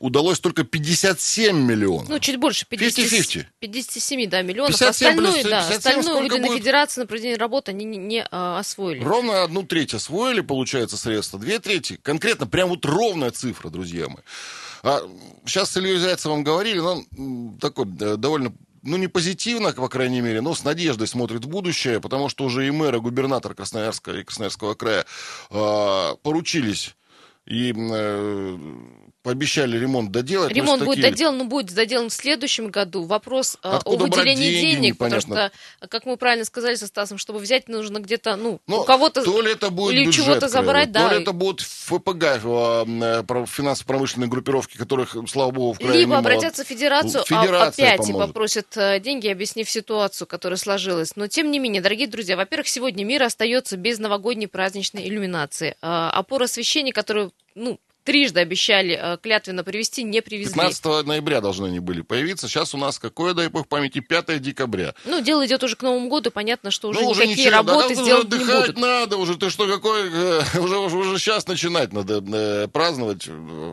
[0.00, 2.08] удалось только 57 миллионов.
[2.08, 2.66] Ну, чуть больше.
[2.66, 3.46] 50, 50-50.
[3.60, 4.78] 57, да, миллионов.
[4.78, 6.58] 57 остальную, плюс 57, да, остальную выделенную будет?
[6.62, 9.02] федерации на проведение работы они не, не а, освоили.
[9.02, 11.38] Ровно одну треть освоили, получается, средства.
[11.38, 11.98] Две трети.
[12.02, 14.22] Конкретно, прям вот ровная цифра, друзья мои.
[14.82, 15.00] А,
[15.46, 17.02] сейчас с Ильей Зайцевым говорили, но
[17.60, 22.00] такой э, довольно ну, не позитивно, по крайней мере, но с надеждой смотрит в будущее,
[22.00, 25.04] потому что уже и мэр, и губернатор Красноярска и Красноярского края
[25.50, 26.94] э, поручились
[27.46, 28.58] и э,
[29.28, 30.50] пообещали ремонт доделать.
[30.52, 31.10] Ремонт будет такие...
[31.10, 33.02] доделан, но будет доделан в следующем году.
[33.02, 35.20] Вопрос э, Откуда о выделении деньги, денег, непонятно.
[35.20, 38.84] потому что, как мы правильно сказали со Стасом, чтобы взять, нужно где-то, ну, но у
[38.84, 41.08] кого-то то ли это будет или чего-то забрать, да.
[41.10, 46.64] То ли это будут ФПГ, э, финансово-промышленные группировки, которых, слава богу, в крае Либо обратятся
[46.64, 48.16] в федерацию, Федерация а опять поможет.
[48.16, 51.16] и попросят э, деньги, объяснив ситуацию, которая сложилась.
[51.16, 55.76] Но, тем не менее, дорогие друзья, во-первых, сегодня мир остается без новогодней праздничной иллюминации.
[55.82, 57.78] Опора освещения, которую ну,
[58.08, 60.54] трижды обещали э, клятвенно привезти, не привезли.
[60.54, 62.48] 15 ноября должны они были появиться.
[62.48, 64.94] Сейчас у нас какое, дай бог памяти, 5 декабря.
[65.04, 68.02] Ну, дело идет уже к Новому году, понятно, что уже ну, никакие ничего, работы да,
[68.02, 68.78] сделать уже не будут.
[68.78, 73.28] надо уже, ты что, какой, э, уже, уже, уже сейчас начинать надо э, праздновать,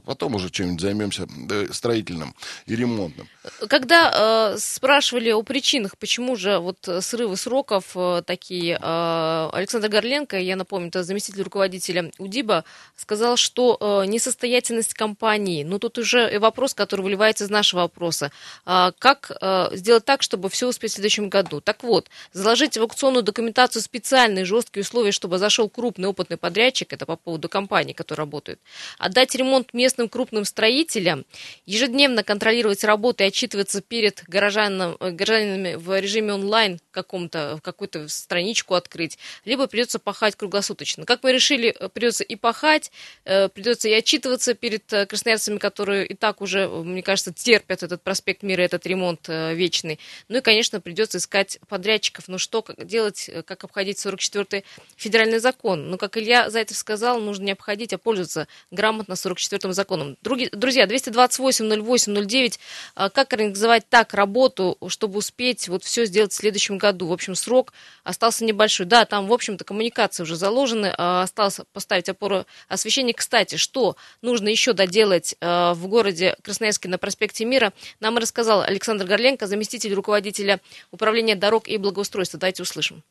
[0.05, 1.27] потом уже чем-нибудь займемся
[1.71, 3.29] строительным и ремонтным.
[3.67, 10.37] Когда э, спрашивали о причинах, почему же вот срывы сроков э, такие, э, Александр Горленко,
[10.37, 15.63] я напомню, это заместитель руководителя УДИБа, сказал, что э, не несостоятельность компании.
[15.63, 18.31] Ну, тут уже вопрос, который выливается из нашего вопроса.
[18.65, 21.61] А, как а, сделать так, чтобы все успеть в следующем году?
[21.61, 27.05] Так вот, заложить в аукционную документацию специальные жесткие условия, чтобы зашел крупный опытный подрядчик, это
[27.05, 28.59] по поводу компании, которая работает,
[28.97, 31.25] отдать ремонт местным крупным строителям,
[31.65, 38.73] ежедневно контролировать работы и отчитываться перед горожанам, э, горожанами в режиме онлайн каком-то, какую-то страничку
[38.73, 41.05] открыть, либо придется пахать круглосуточно.
[41.05, 42.91] Как мы решили, э, придется и пахать,
[43.25, 48.01] э, придется и отчитываться, перед э, красноярцами, которые и так уже, мне кажется, терпят этот
[48.01, 49.99] проспект Мира, этот ремонт вечный.
[50.29, 52.27] Ну и, конечно, придется искать подрядчиков.
[52.27, 54.63] Ну что как делать, как обходить 44-й
[54.95, 55.89] федеральный закон?
[55.89, 60.17] Ну, как Илья Зайцев сказал, нужно не обходить, а пользоваться грамотно 44-м законом.
[60.21, 62.59] Друзья, 228-08-09,
[62.95, 66.84] как организовать так работу, чтобы успеть вот все сделать в следующем году?
[66.93, 68.85] В общем, срок остался небольшой.
[68.85, 73.13] Да, там, в общем-то, коммуникации уже заложены, осталось поставить опору освещения.
[73.13, 79.05] Кстати, что нужно еще доделать э, в городе Красноярске на проспекте Мира, нам рассказал Александр
[79.05, 80.59] Горленко, заместитель руководителя
[80.91, 82.39] управления дорог и благоустройства.
[82.39, 83.03] Давайте услышим.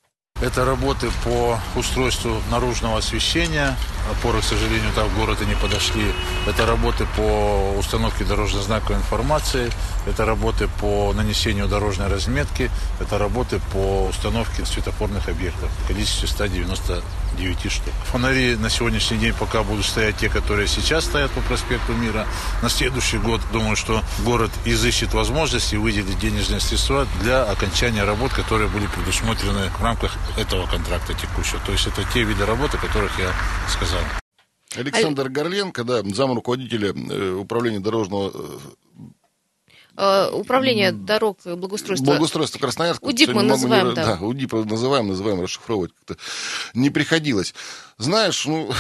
[0.45, 3.75] Это работы по устройству наружного освещения.
[4.11, 6.05] Опоры, к сожалению, так в город и не подошли.
[6.47, 9.73] Это работы по установке дорожно-знаковой информации.
[10.07, 12.71] Это работы по нанесению дорожной разметки.
[13.01, 17.95] Это работы по установке светофорных объектов в количестве 199 штук.
[18.13, 22.27] Фонари на сегодняшний день пока будут стоять те, которые сейчас стоят по проспекту Мира.
[22.61, 28.69] На следующий год, думаю, что город изыщет возможности выделить денежные средства для окончания работ, которые
[28.69, 31.61] были предусмотрены в рамках этого контракта текущего.
[31.65, 33.33] То есть это те виды работы, о которых я
[33.69, 34.01] сказал.
[34.77, 38.59] Александр Горленко, да, зам руководителя э, управления дорожного э,
[39.97, 42.05] Э, Управление дорог и благоустройства.
[42.07, 43.05] Благоустройство Красноярска.
[43.05, 44.17] УДИП мы называем, не- да.
[44.17, 46.17] Да, УДИП называем, называем, расшифровывать как-то
[46.75, 47.55] не приходилось.
[47.97, 48.73] Знаешь, ну,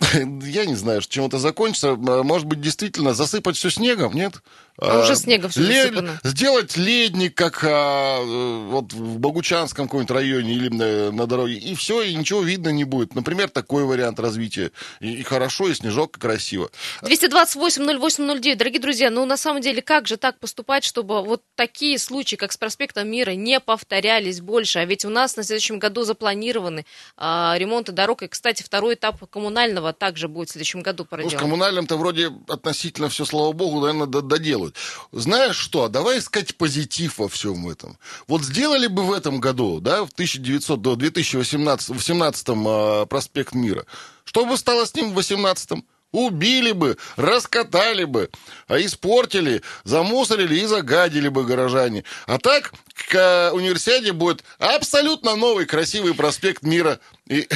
[0.12, 1.92] я не знаю, чем это закончится.
[1.92, 4.42] А, Может быть, действительно засыпать все снегом, нет?
[4.78, 6.18] А уже снегом всё ле-.
[6.22, 11.74] Сделать ледник, как а, э, вот в Богучанском каком-нибудь районе или э, на дороге, и
[11.74, 13.14] все, и ничего видно не будет.
[13.14, 14.72] Например, такой вариант развития.
[15.00, 16.70] И, и хорошо, и снежок, и красиво.
[17.02, 18.54] 228-08-09.
[18.56, 22.52] Дорогие друзья, ну на самом деле, как же так поступать, чтобы вот такие случаи, как
[22.52, 24.78] с проспектом Мира, не повторялись больше?
[24.80, 26.84] А ведь у нас на следующем году запланированы
[27.16, 28.22] а, ремонты дорог.
[28.22, 31.38] И, кстати, второй этап коммунального также будет в следующем году Ну, с проделан.
[31.38, 34.22] коммунальным-то вроде относительно все, слава богу, наверное, д-
[34.66, 34.76] доделают.
[35.12, 37.98] Знаешь что, давай искать позитив во всем этом.
[38.28, 43.54] Вот сделали бы в этом году, да, в 1900 до 2018 в 17 а, проспект
[43.54, 43.86] Мира,
[44.24, 48.30] что бы стало с ним в 18 Убили бы, раскатали бы,
[48.68, 52.04] а испортили, замусорили и загадили бы горожане.
[52.26, 57.00] А так к э, универсиаде будет абсолютно новый красивый проспект мира.
[57.28, 57.48] И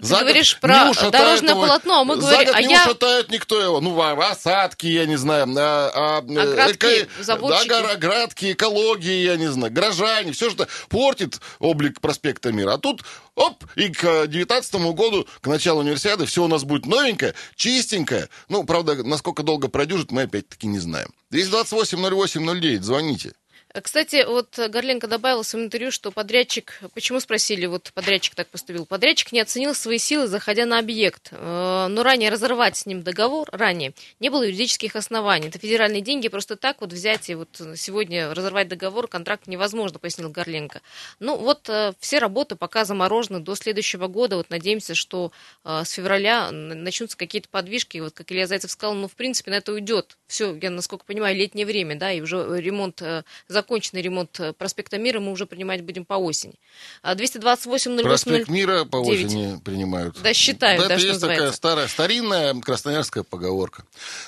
[0.00, 1.62] за год говоришь не про ушатают дорожное его.
[1.62, 3.80] полотно, а мы говорим- год а не я- ушатают никто его.
[3.80, 5.46] Ну, а- осадки, я не знаю.
[5.56, 7.68] А, а, Оградки, заборчики.
[7.68, 9.72] Да, гора- оградки, экологии, я не знаю.
[9.72, 12.72] Горожане, все, что портит облик проспекта Мира.
[12.74, 13.04] А тут,
[13.36, 18.28] оп, и к 19 году, к началу универсиады, все у нас будет новенькое, чистенькое.
[18.48, 21.14] Ну, правда, насколько долго продюжит, мы опять-таки не знаем.
[21.30, 23.32] 228-08-09, звоните.
[23.80, 28.86] Кстати, вот Горленко добавил в своем интервью, что подрядчик, почему спросили, вот подрядчик так поступил,
[28.86, 33.48] подрядчик не оценил свои силы, заходя на объект, Э, но ранее разорвать с ним договор,
[33.52, 35.48] ранее, не было юридических оснований.
[35.48, 40.30] Это федеральные деньги, просто так вот взять и вот сегодня разорвать договор, контракт невозможно, пояснил
[40.30, 40.80] Горленко.
[41.20, 45.32] Ну вот э, все работы пока заморожены до следующего года, вот надеемся, что
[45.64, 49.56] э, с февраля начнутся какие-то подвижки, вот как Илья Зайцев сказал, ну в принципе на
[49.56, 53.22] это уйдет все, я насколько понимаю, летнее время, да, и уже ремонт э,
[53.62, 56.54] законченный ремонт э, проспекта Мира мы уже принимать будем по осени.
[57.02, 59.26] А 228 Проспект Мира по 09.
[59.26, 60.20] осени принимают.
[60.20, 61.56] Да, считают, да, это что есть такая называется.
[61.56, 63.84] старая, старинная красноярская поговорка.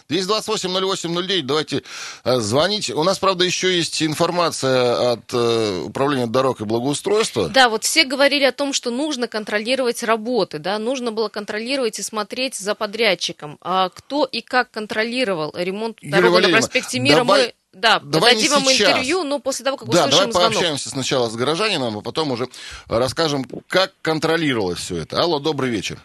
[0.08, 1.82] 228-08-09, давайте
[2.24, 2.90] э, звонить.
[2.90, 7.48] У нас, правда, еще есть информация от э, Управления дорог и благоустройства.
[7.48, 12.02] Да, вот все говорили о том, что нужно контролировать работы, да, нужно было контролировать и
[12.02, 13.58] смотреть за подрядчиком.
[13.60, 18.34] А кто и как контролировал ремонт Юлия дороги на проспекте Мира, давай- мы, да, давай
[18.34, 18.88] не дадим вам сейчас.
[18.90, 20.52] интервью, но после того, как Да, услышим давай звонок.
[20.52, 22.46] пообщаемся сначала с горожанином, а потом уже
[22.88, 25.20] расскажем, как контролировалось все это.
[25.20, 25.98] Алло, добрый вечер.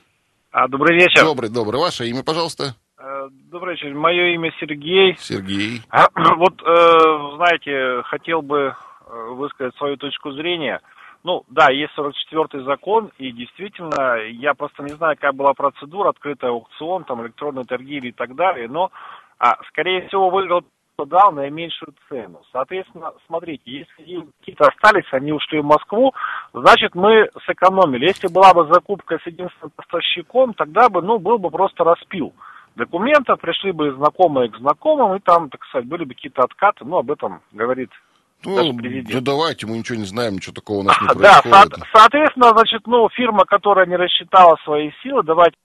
[0.52, 1.24] А, добрый вечер.
[1.24, 1.80] Добрый, добрый.
[1.80, 2.76] Ваше имя, пожалуйста?
[2.98, 3.94] Э, Добрый вечер.
[3.94, 5.16] Мое имя Сергей.
[5.20, 5.82] Сергей.
[5.90, 8.74] А, Вот, э, знаете, хотел бы
[9.08, 10.82] э, высказать свою точку зрения.
[11.24, 16.50] Ну, да, есть 44-й закон, и действительно, я просто не знаю, какая была процедура, открытый
[16.50, 18.90] аукцион, там, электронной торгии и так далее, но,
[19.38, 20.64] а, скорее всего, выиграл
[21.06, 22.42] дал наименьшую цену.
[22.52, 26.14] Соответственно, смотрите, если какие-то остались, они ушли в Москву,
[26.54, 28.08] значит, мы сэкономили.
[28.08, 32.34] Если была бы закупка с единственным поставщиком, тогда бы, ну, был бы просто распил
[32.76, 36.98] документов, пришли бы знакомые к знакомым, и там, так сказать, были бы какие-то откаты, ну,
[36.98, 37.90] об этом говорит
[38.46, 38.56] Ну,
[39.12, 41.74] да давайте, мы ничего не знаем, ничего такого у нас не Да, происходит.
[41.76, 45.58] со- соответственно, значит, ну, фирма, которая не рассчитала свои силы, давайте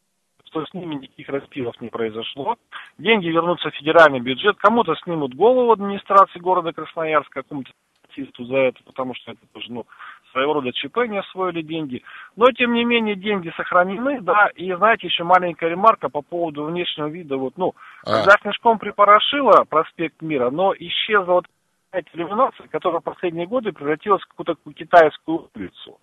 [0.54, 2.56] что с ними никаких распилов не произошло.
[2.98, 4.56] Деньги вернутся в федеральный бюджет.
[4.58, 7.72] Кому-то снимут голову администрации города Красноярска, какому-то
[8.08, 9.86] артисту за это, потому что это тоже, ну,
[10.30, 12.02] своего рода ЧП не освоили деньги.
[12.36, 14.50] Но, тем не менее, деньги сохранены, да.
[14.54, 17.36] И, знаете, еще маленькая ремарка по поводу внешнего вида.
[17.36, 18.18] Вот, ну, А.
[18.18, 21.46] когда снежком припорошило проспект Мира, но исчезла вот
[21.90, 25.98] эта иллюминация, которая в последние годы превратилась в какую-то китайскую улицу.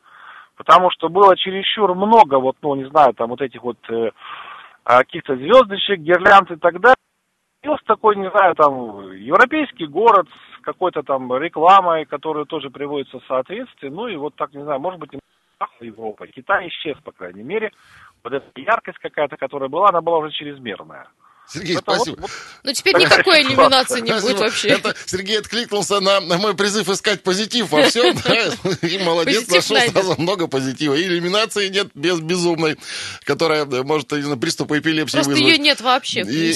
[0.57, 4.11] Потому что было чересчур много, вот, ну, не знаю, там вот этих вот э,
[4.83, 6.95] а, каких-то звездочек, гирлянд и так далее.
[7.61, 13.25] Появился такой, не знаю, там, европейский город с какой-то там рекламой, которая тоже приводится в
[13.25, 13.91] соответствие.
[13.91, 15.11] Ну и вот так, не знаю, может быть,
[15.79, 16.27] Европа.
[16.27, 17.71] Китай исчез, по крайней мере.
[18.23, 21.07] Вот эта яркость какая-то, которая была, она была уже чрезмерная.
[21.53, 22.21] Сергей, Это вот- спасибо.
[22.21, 22.31] вот
[22.63, 24.69] Ну, теперь никакой иллюминации не будет вообще.
[24.69, 28.15] Это Сергей откликнулся на, на мой призыв искать позитив во всем.
[28.25, 29.93] да, И молодец, Позитив нашел найден.
[29.93, 30.93] сразу много позитива.
[30.95, 32.77] И иллюминации нет без безумной,
[33.23, 35.49] которая может не знаю, приступы эпилепсии Просто вызвать.
[35.51, 36.21] ее нет вообще.
[36.21, 36.51] И,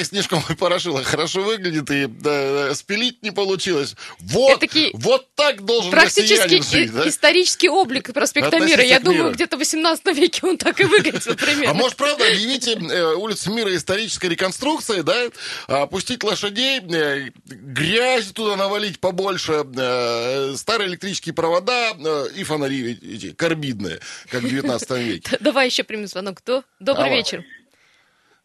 [0.00, 1.02] и, снежком порошила.
[1.04, 3.94] Хорошо выглядит, и да, спилить не получилось.
[4.20, 7.08] Вот, Этакий вот так должен Практически жить, да?
[7.08, 8.82] исторический облик проспекта Мира.
[8.82, 11.70] Я думаю, где-то в 18 веке он так и выглядит, например.
[11.70, 15.82] А может, правда, объявите э, улицу мира исторической реконструкции, да?
[15.82, 23.34] Опустить лошадей, э, грязь туда навалить побольше, э, старые электрические провода э, и фонари эти,
[23.34, 23.98] карбидные,
[24.30, 25.36] как в 19 веке.
[25.40, 26.38] Давай еще примем звонок.
[26.38, 26.62] Кто?
[26.78, 27.16] Добрый Алло.
[27.16, 27.44] вечер.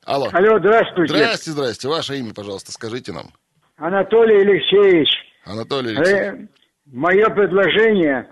[0.06, 0.29] Алло.
[0.34, 1.13] Алло, здравствуйте.
[1.13, 1.88] Здрасте, здрасте.
[1.88, 3.32] Ваше имя, пожалуйста, скажите нам.
[3.77, 5.10] Анатолий Алексеевич,
[5.45, 6.49] Анатолий Алексеевич.
[6.86, 8.29] мое предложение,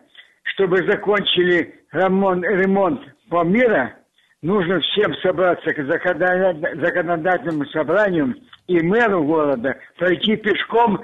[0.54, 3.96] чтобы закончили ремонт, ремонт по мира,
[4.42, 8.36] нужно всем собраться к законода- законодательному собранию
[8.68, 11.02] и мэру города пройти пешком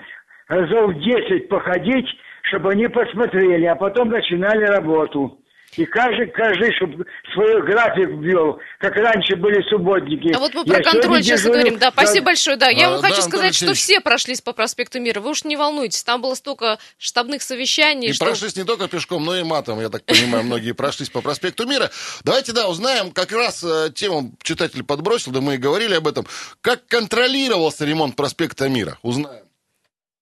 [0.47, 2.08] разов 10 походить,
[2.43, 5.38] чтобы они посмотрели, а потом начинали работу.
[5.78, 10.34] И каждый, каждый, чтобы свой график ввел, как раньше были субботники.
[10.36, 11.80] А вот мы Я про контроль сегодня сейчас и дежурю говорим.
[11.80, 12.58] Да, спасибо большое.
[12.58, 13.80] Да, я А, вам да, хочу Антон сказать, что Алексеевич.
[13.84, 15.20] все прошлись по проспекту Мира.
[15.22, 18.10] Вы уж не волнуйтесь, там было столько штабных совещаний.
[18.10, 21.22] И что- прошлись не только пешком, но и матом, я так понимаю, многие прошлись по
[21.22, 21.90] проспекту Мира.
[22.24, 26.26] Давайте, да, узнаем, как раз э, тему читатель подбросил, да мы и говорили об этом.
[26.62, 28.98] Как контролировался ремонт проспекта Мира?
[29.04, 29.46] Узнаем.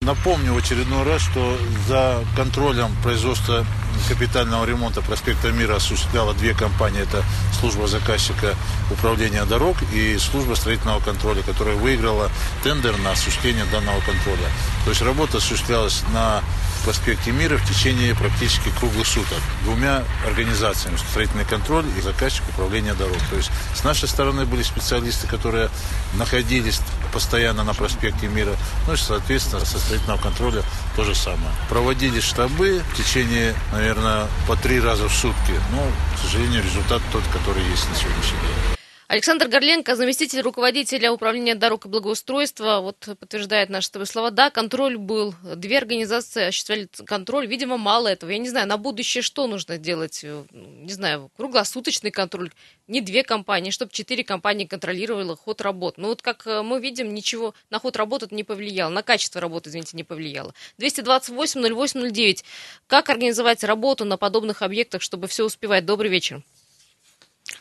[0.06, 3.66] Напомню в очередной раз, что за контролем производства
[4.08, 7.02] капитального ремонта проспекта Мира осуществляла две компании.
[7.02, 7.24] Это
[7.60, 8.54] служба заказчика
[8.92, 12.30] управления дорог и служба строительного контроля, которая выиграла
[12.64, 14.48] тендер на осуществление данного контроля.
[14.84, 16.44] То есть работа осуществлялась на
[16.86, 23.18] проспекте Мира в течение практически круглых суток двумя организациями строительный контроль и заказчик управления дорог.
[23.32, 25.70] То есть с нашей стороны были специалисты, которые
[26.14, 26.80] находились
[27.12, 28.56] постоянно на проспекте Мира,
[28.88, 30.62] ну и соответственно со строительного контроля
[30.96, 31.50] то же самое.
[31.70, 37.24] Проводили штабы в течение, наверное, по три раза в сутки, но, к сожалению, результат тот,
[37.34, 38.85] который есть на сегодняшний день.
[39.08, 44.32] Александр Горленко, заместитель руководителя управления дорог и благоустройства, вот подтверждает наши с тобой слова.
[44.32, 45.36] Да, контроль был.
[45.44, 47.46] Две организации осуществляли контроль.
[47.46, 48.32] Видимо, мало этого.
[48.32, 50.22] Я не знаю, на будущее что нужно делать?
[50.24, 52.52] Э, Не знаю, круглосуточный контроль.
[52.88, 55.98] Не две компании, чтобы четыре компании контролировали ход работ.
[55.98, 58.90] Ну вот как э, мы видим, ничего на ход работы это не повлияло.
[58.90, 60.56] На качество работы, извините, не повлияло.
[60.80, 62.44] 228-08-09.
[62.88, 65.86] Как организовать работу на подобных объектах, чтобы все успевать?
[65.86, 66.42] Добрый вечер.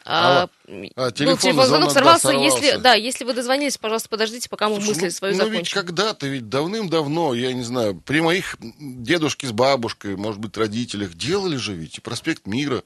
[0.05, 0.49] Алло.
[0.67, 2.29] А, был телефонный телефонный звонок сорвался.
[2.29, 2.81] да, Если, сорвался.
[2.81, 5.75] да, если вы дозвонились, пожалуйста, подождите, пока мы мысли ну, свою ну, ведь закончим.
[5.75, 11.57] когда-то, ведь давным-давно, я не знаю, при моих дедушке с бабушкой, может быть, родителях, делали
[11.57, 12.83] же ведь и проспект Мира,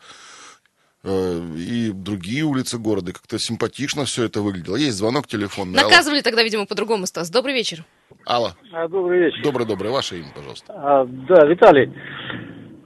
[1.05, 3.13] э, и другие улицы города.
[3.13, 4.75] Как-то симпатично все это выглядело.
[4.75, 5.79] Есть звонок телефонный.
[5.79, 5.89] Алло.
[5.89, 7.31] Наказывали тогда, видимо, по-другому, Стас.
[7.31, 7.85] Добрый вечер.
[8.25, 8.55] Алло.
[8.73, 9.43] А, добрый вечер.
[9.45, 9.93] Доброе-доброе.
[9.93, 10.73] Ваше имя, пожалуйста.
[10.75, 11.93] А, да, Виталий,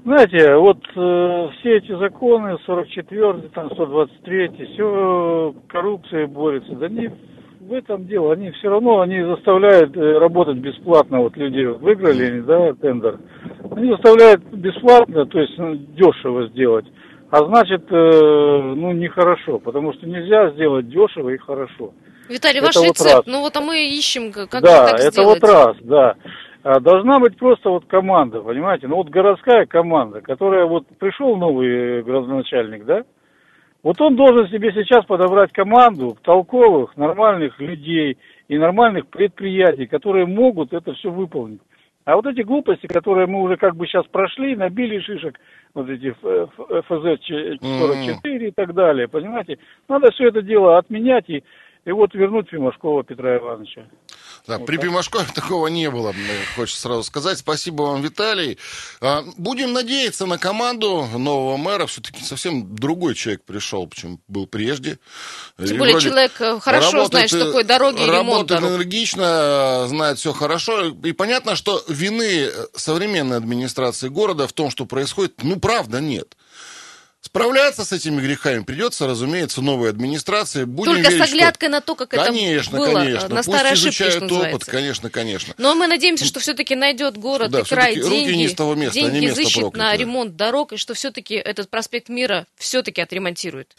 [0.05, 6.73] знаете, вот э, все эти законы, 44 там, 123 все коррупция борется.
[6.73, 7.11] Да не
[7.61, 8.33] в этом дело.
[8.33, 11.21] Они все равно, они заставляют э, работать бесплатно.
[11.21, 13.19] Вот люди выиграли, они, да, тендер.
[13.71, 16.87] Они заставляют бесплатно, то есть ну, дешево сделать.
[17.31, 21.95] А значит, э, ну, нехорошо, потому что нельзя сделать дешево и хорошо.
[22.29, 23.11] Виталий, Это ваш вот рецепт.
[23.11, 23.23] раз.
[23.27, 25.41] Ну вот, а мы ищем, как да, так это сделать.
[25.41, 26.15] вот раз, да.
[26.65, 28.87] А, Должна быть просто вот команда, понимаете?
[28.87, 33.03] Ну вот городская команда, которая вот пришел новый градоначальник, да?
[33.83, 40.73] Вот он должен себе сейчас подобрать команду толковых, нормальных людей и нормальных предприятий, которые могут
[40.73, 41.61] это все выполнить.
[42.05, 45.39] А вот эти глупости, которые мы уже как бы сейчас прошли, набили шишек,
[45.75, 49.59] вот эти ФЗ-44 и так далее, понимаете?
[49.89, 51.43] Надо все это дело отменять и,
[51.85, 53.83] и вот вернуть Пимашкова Петра Ивановича.
[54.47, 56.15] Да, при Пимашкове такого не было,
[56.57, 57.39] хочется сразу сказать.
[57.39, 58.59] Спасибо вам, Виталий.
[59.01, 61.87] А, Будем надеяться на команду нового мэра.
[61.87, 64.99] Все-таки совсем другой человек пришел, чем был прежде.
[65.65, 68.71] Тем более человек э, хорошо работает, знает, что такое дороги и ремонт Работает дорог.
[68.71, 70.89] энергично, знает все хорошо.
[70.89, 76.37] И понятно, что вины современной администрации города в том, что происходит, ну, правда, нет.
[77.25, 80.65] Справляться с этими грехами придется, разумеется, новой администрации.
[80.65, 82.21] Будем Только верить, с оглядкой на то, как что...
[82.21, 83.29] это Конечно, было, конечно.
[83.29, 84.71] на Пусть старой ошибке, что изучают опыт, называется.
[84.71, 85.55] конечно, конечно.
[85.57, 88.55] Но мы надеемся, что все-таки найдет город Да, и край всё-таки руки деньги, не с
[88.55, 89.99] того места, а не деньги место изыщет на проклятое.
[89.99, 93.77] ремонт дорог, и что все-таки этот проспект Мира все-таки отремонтирует.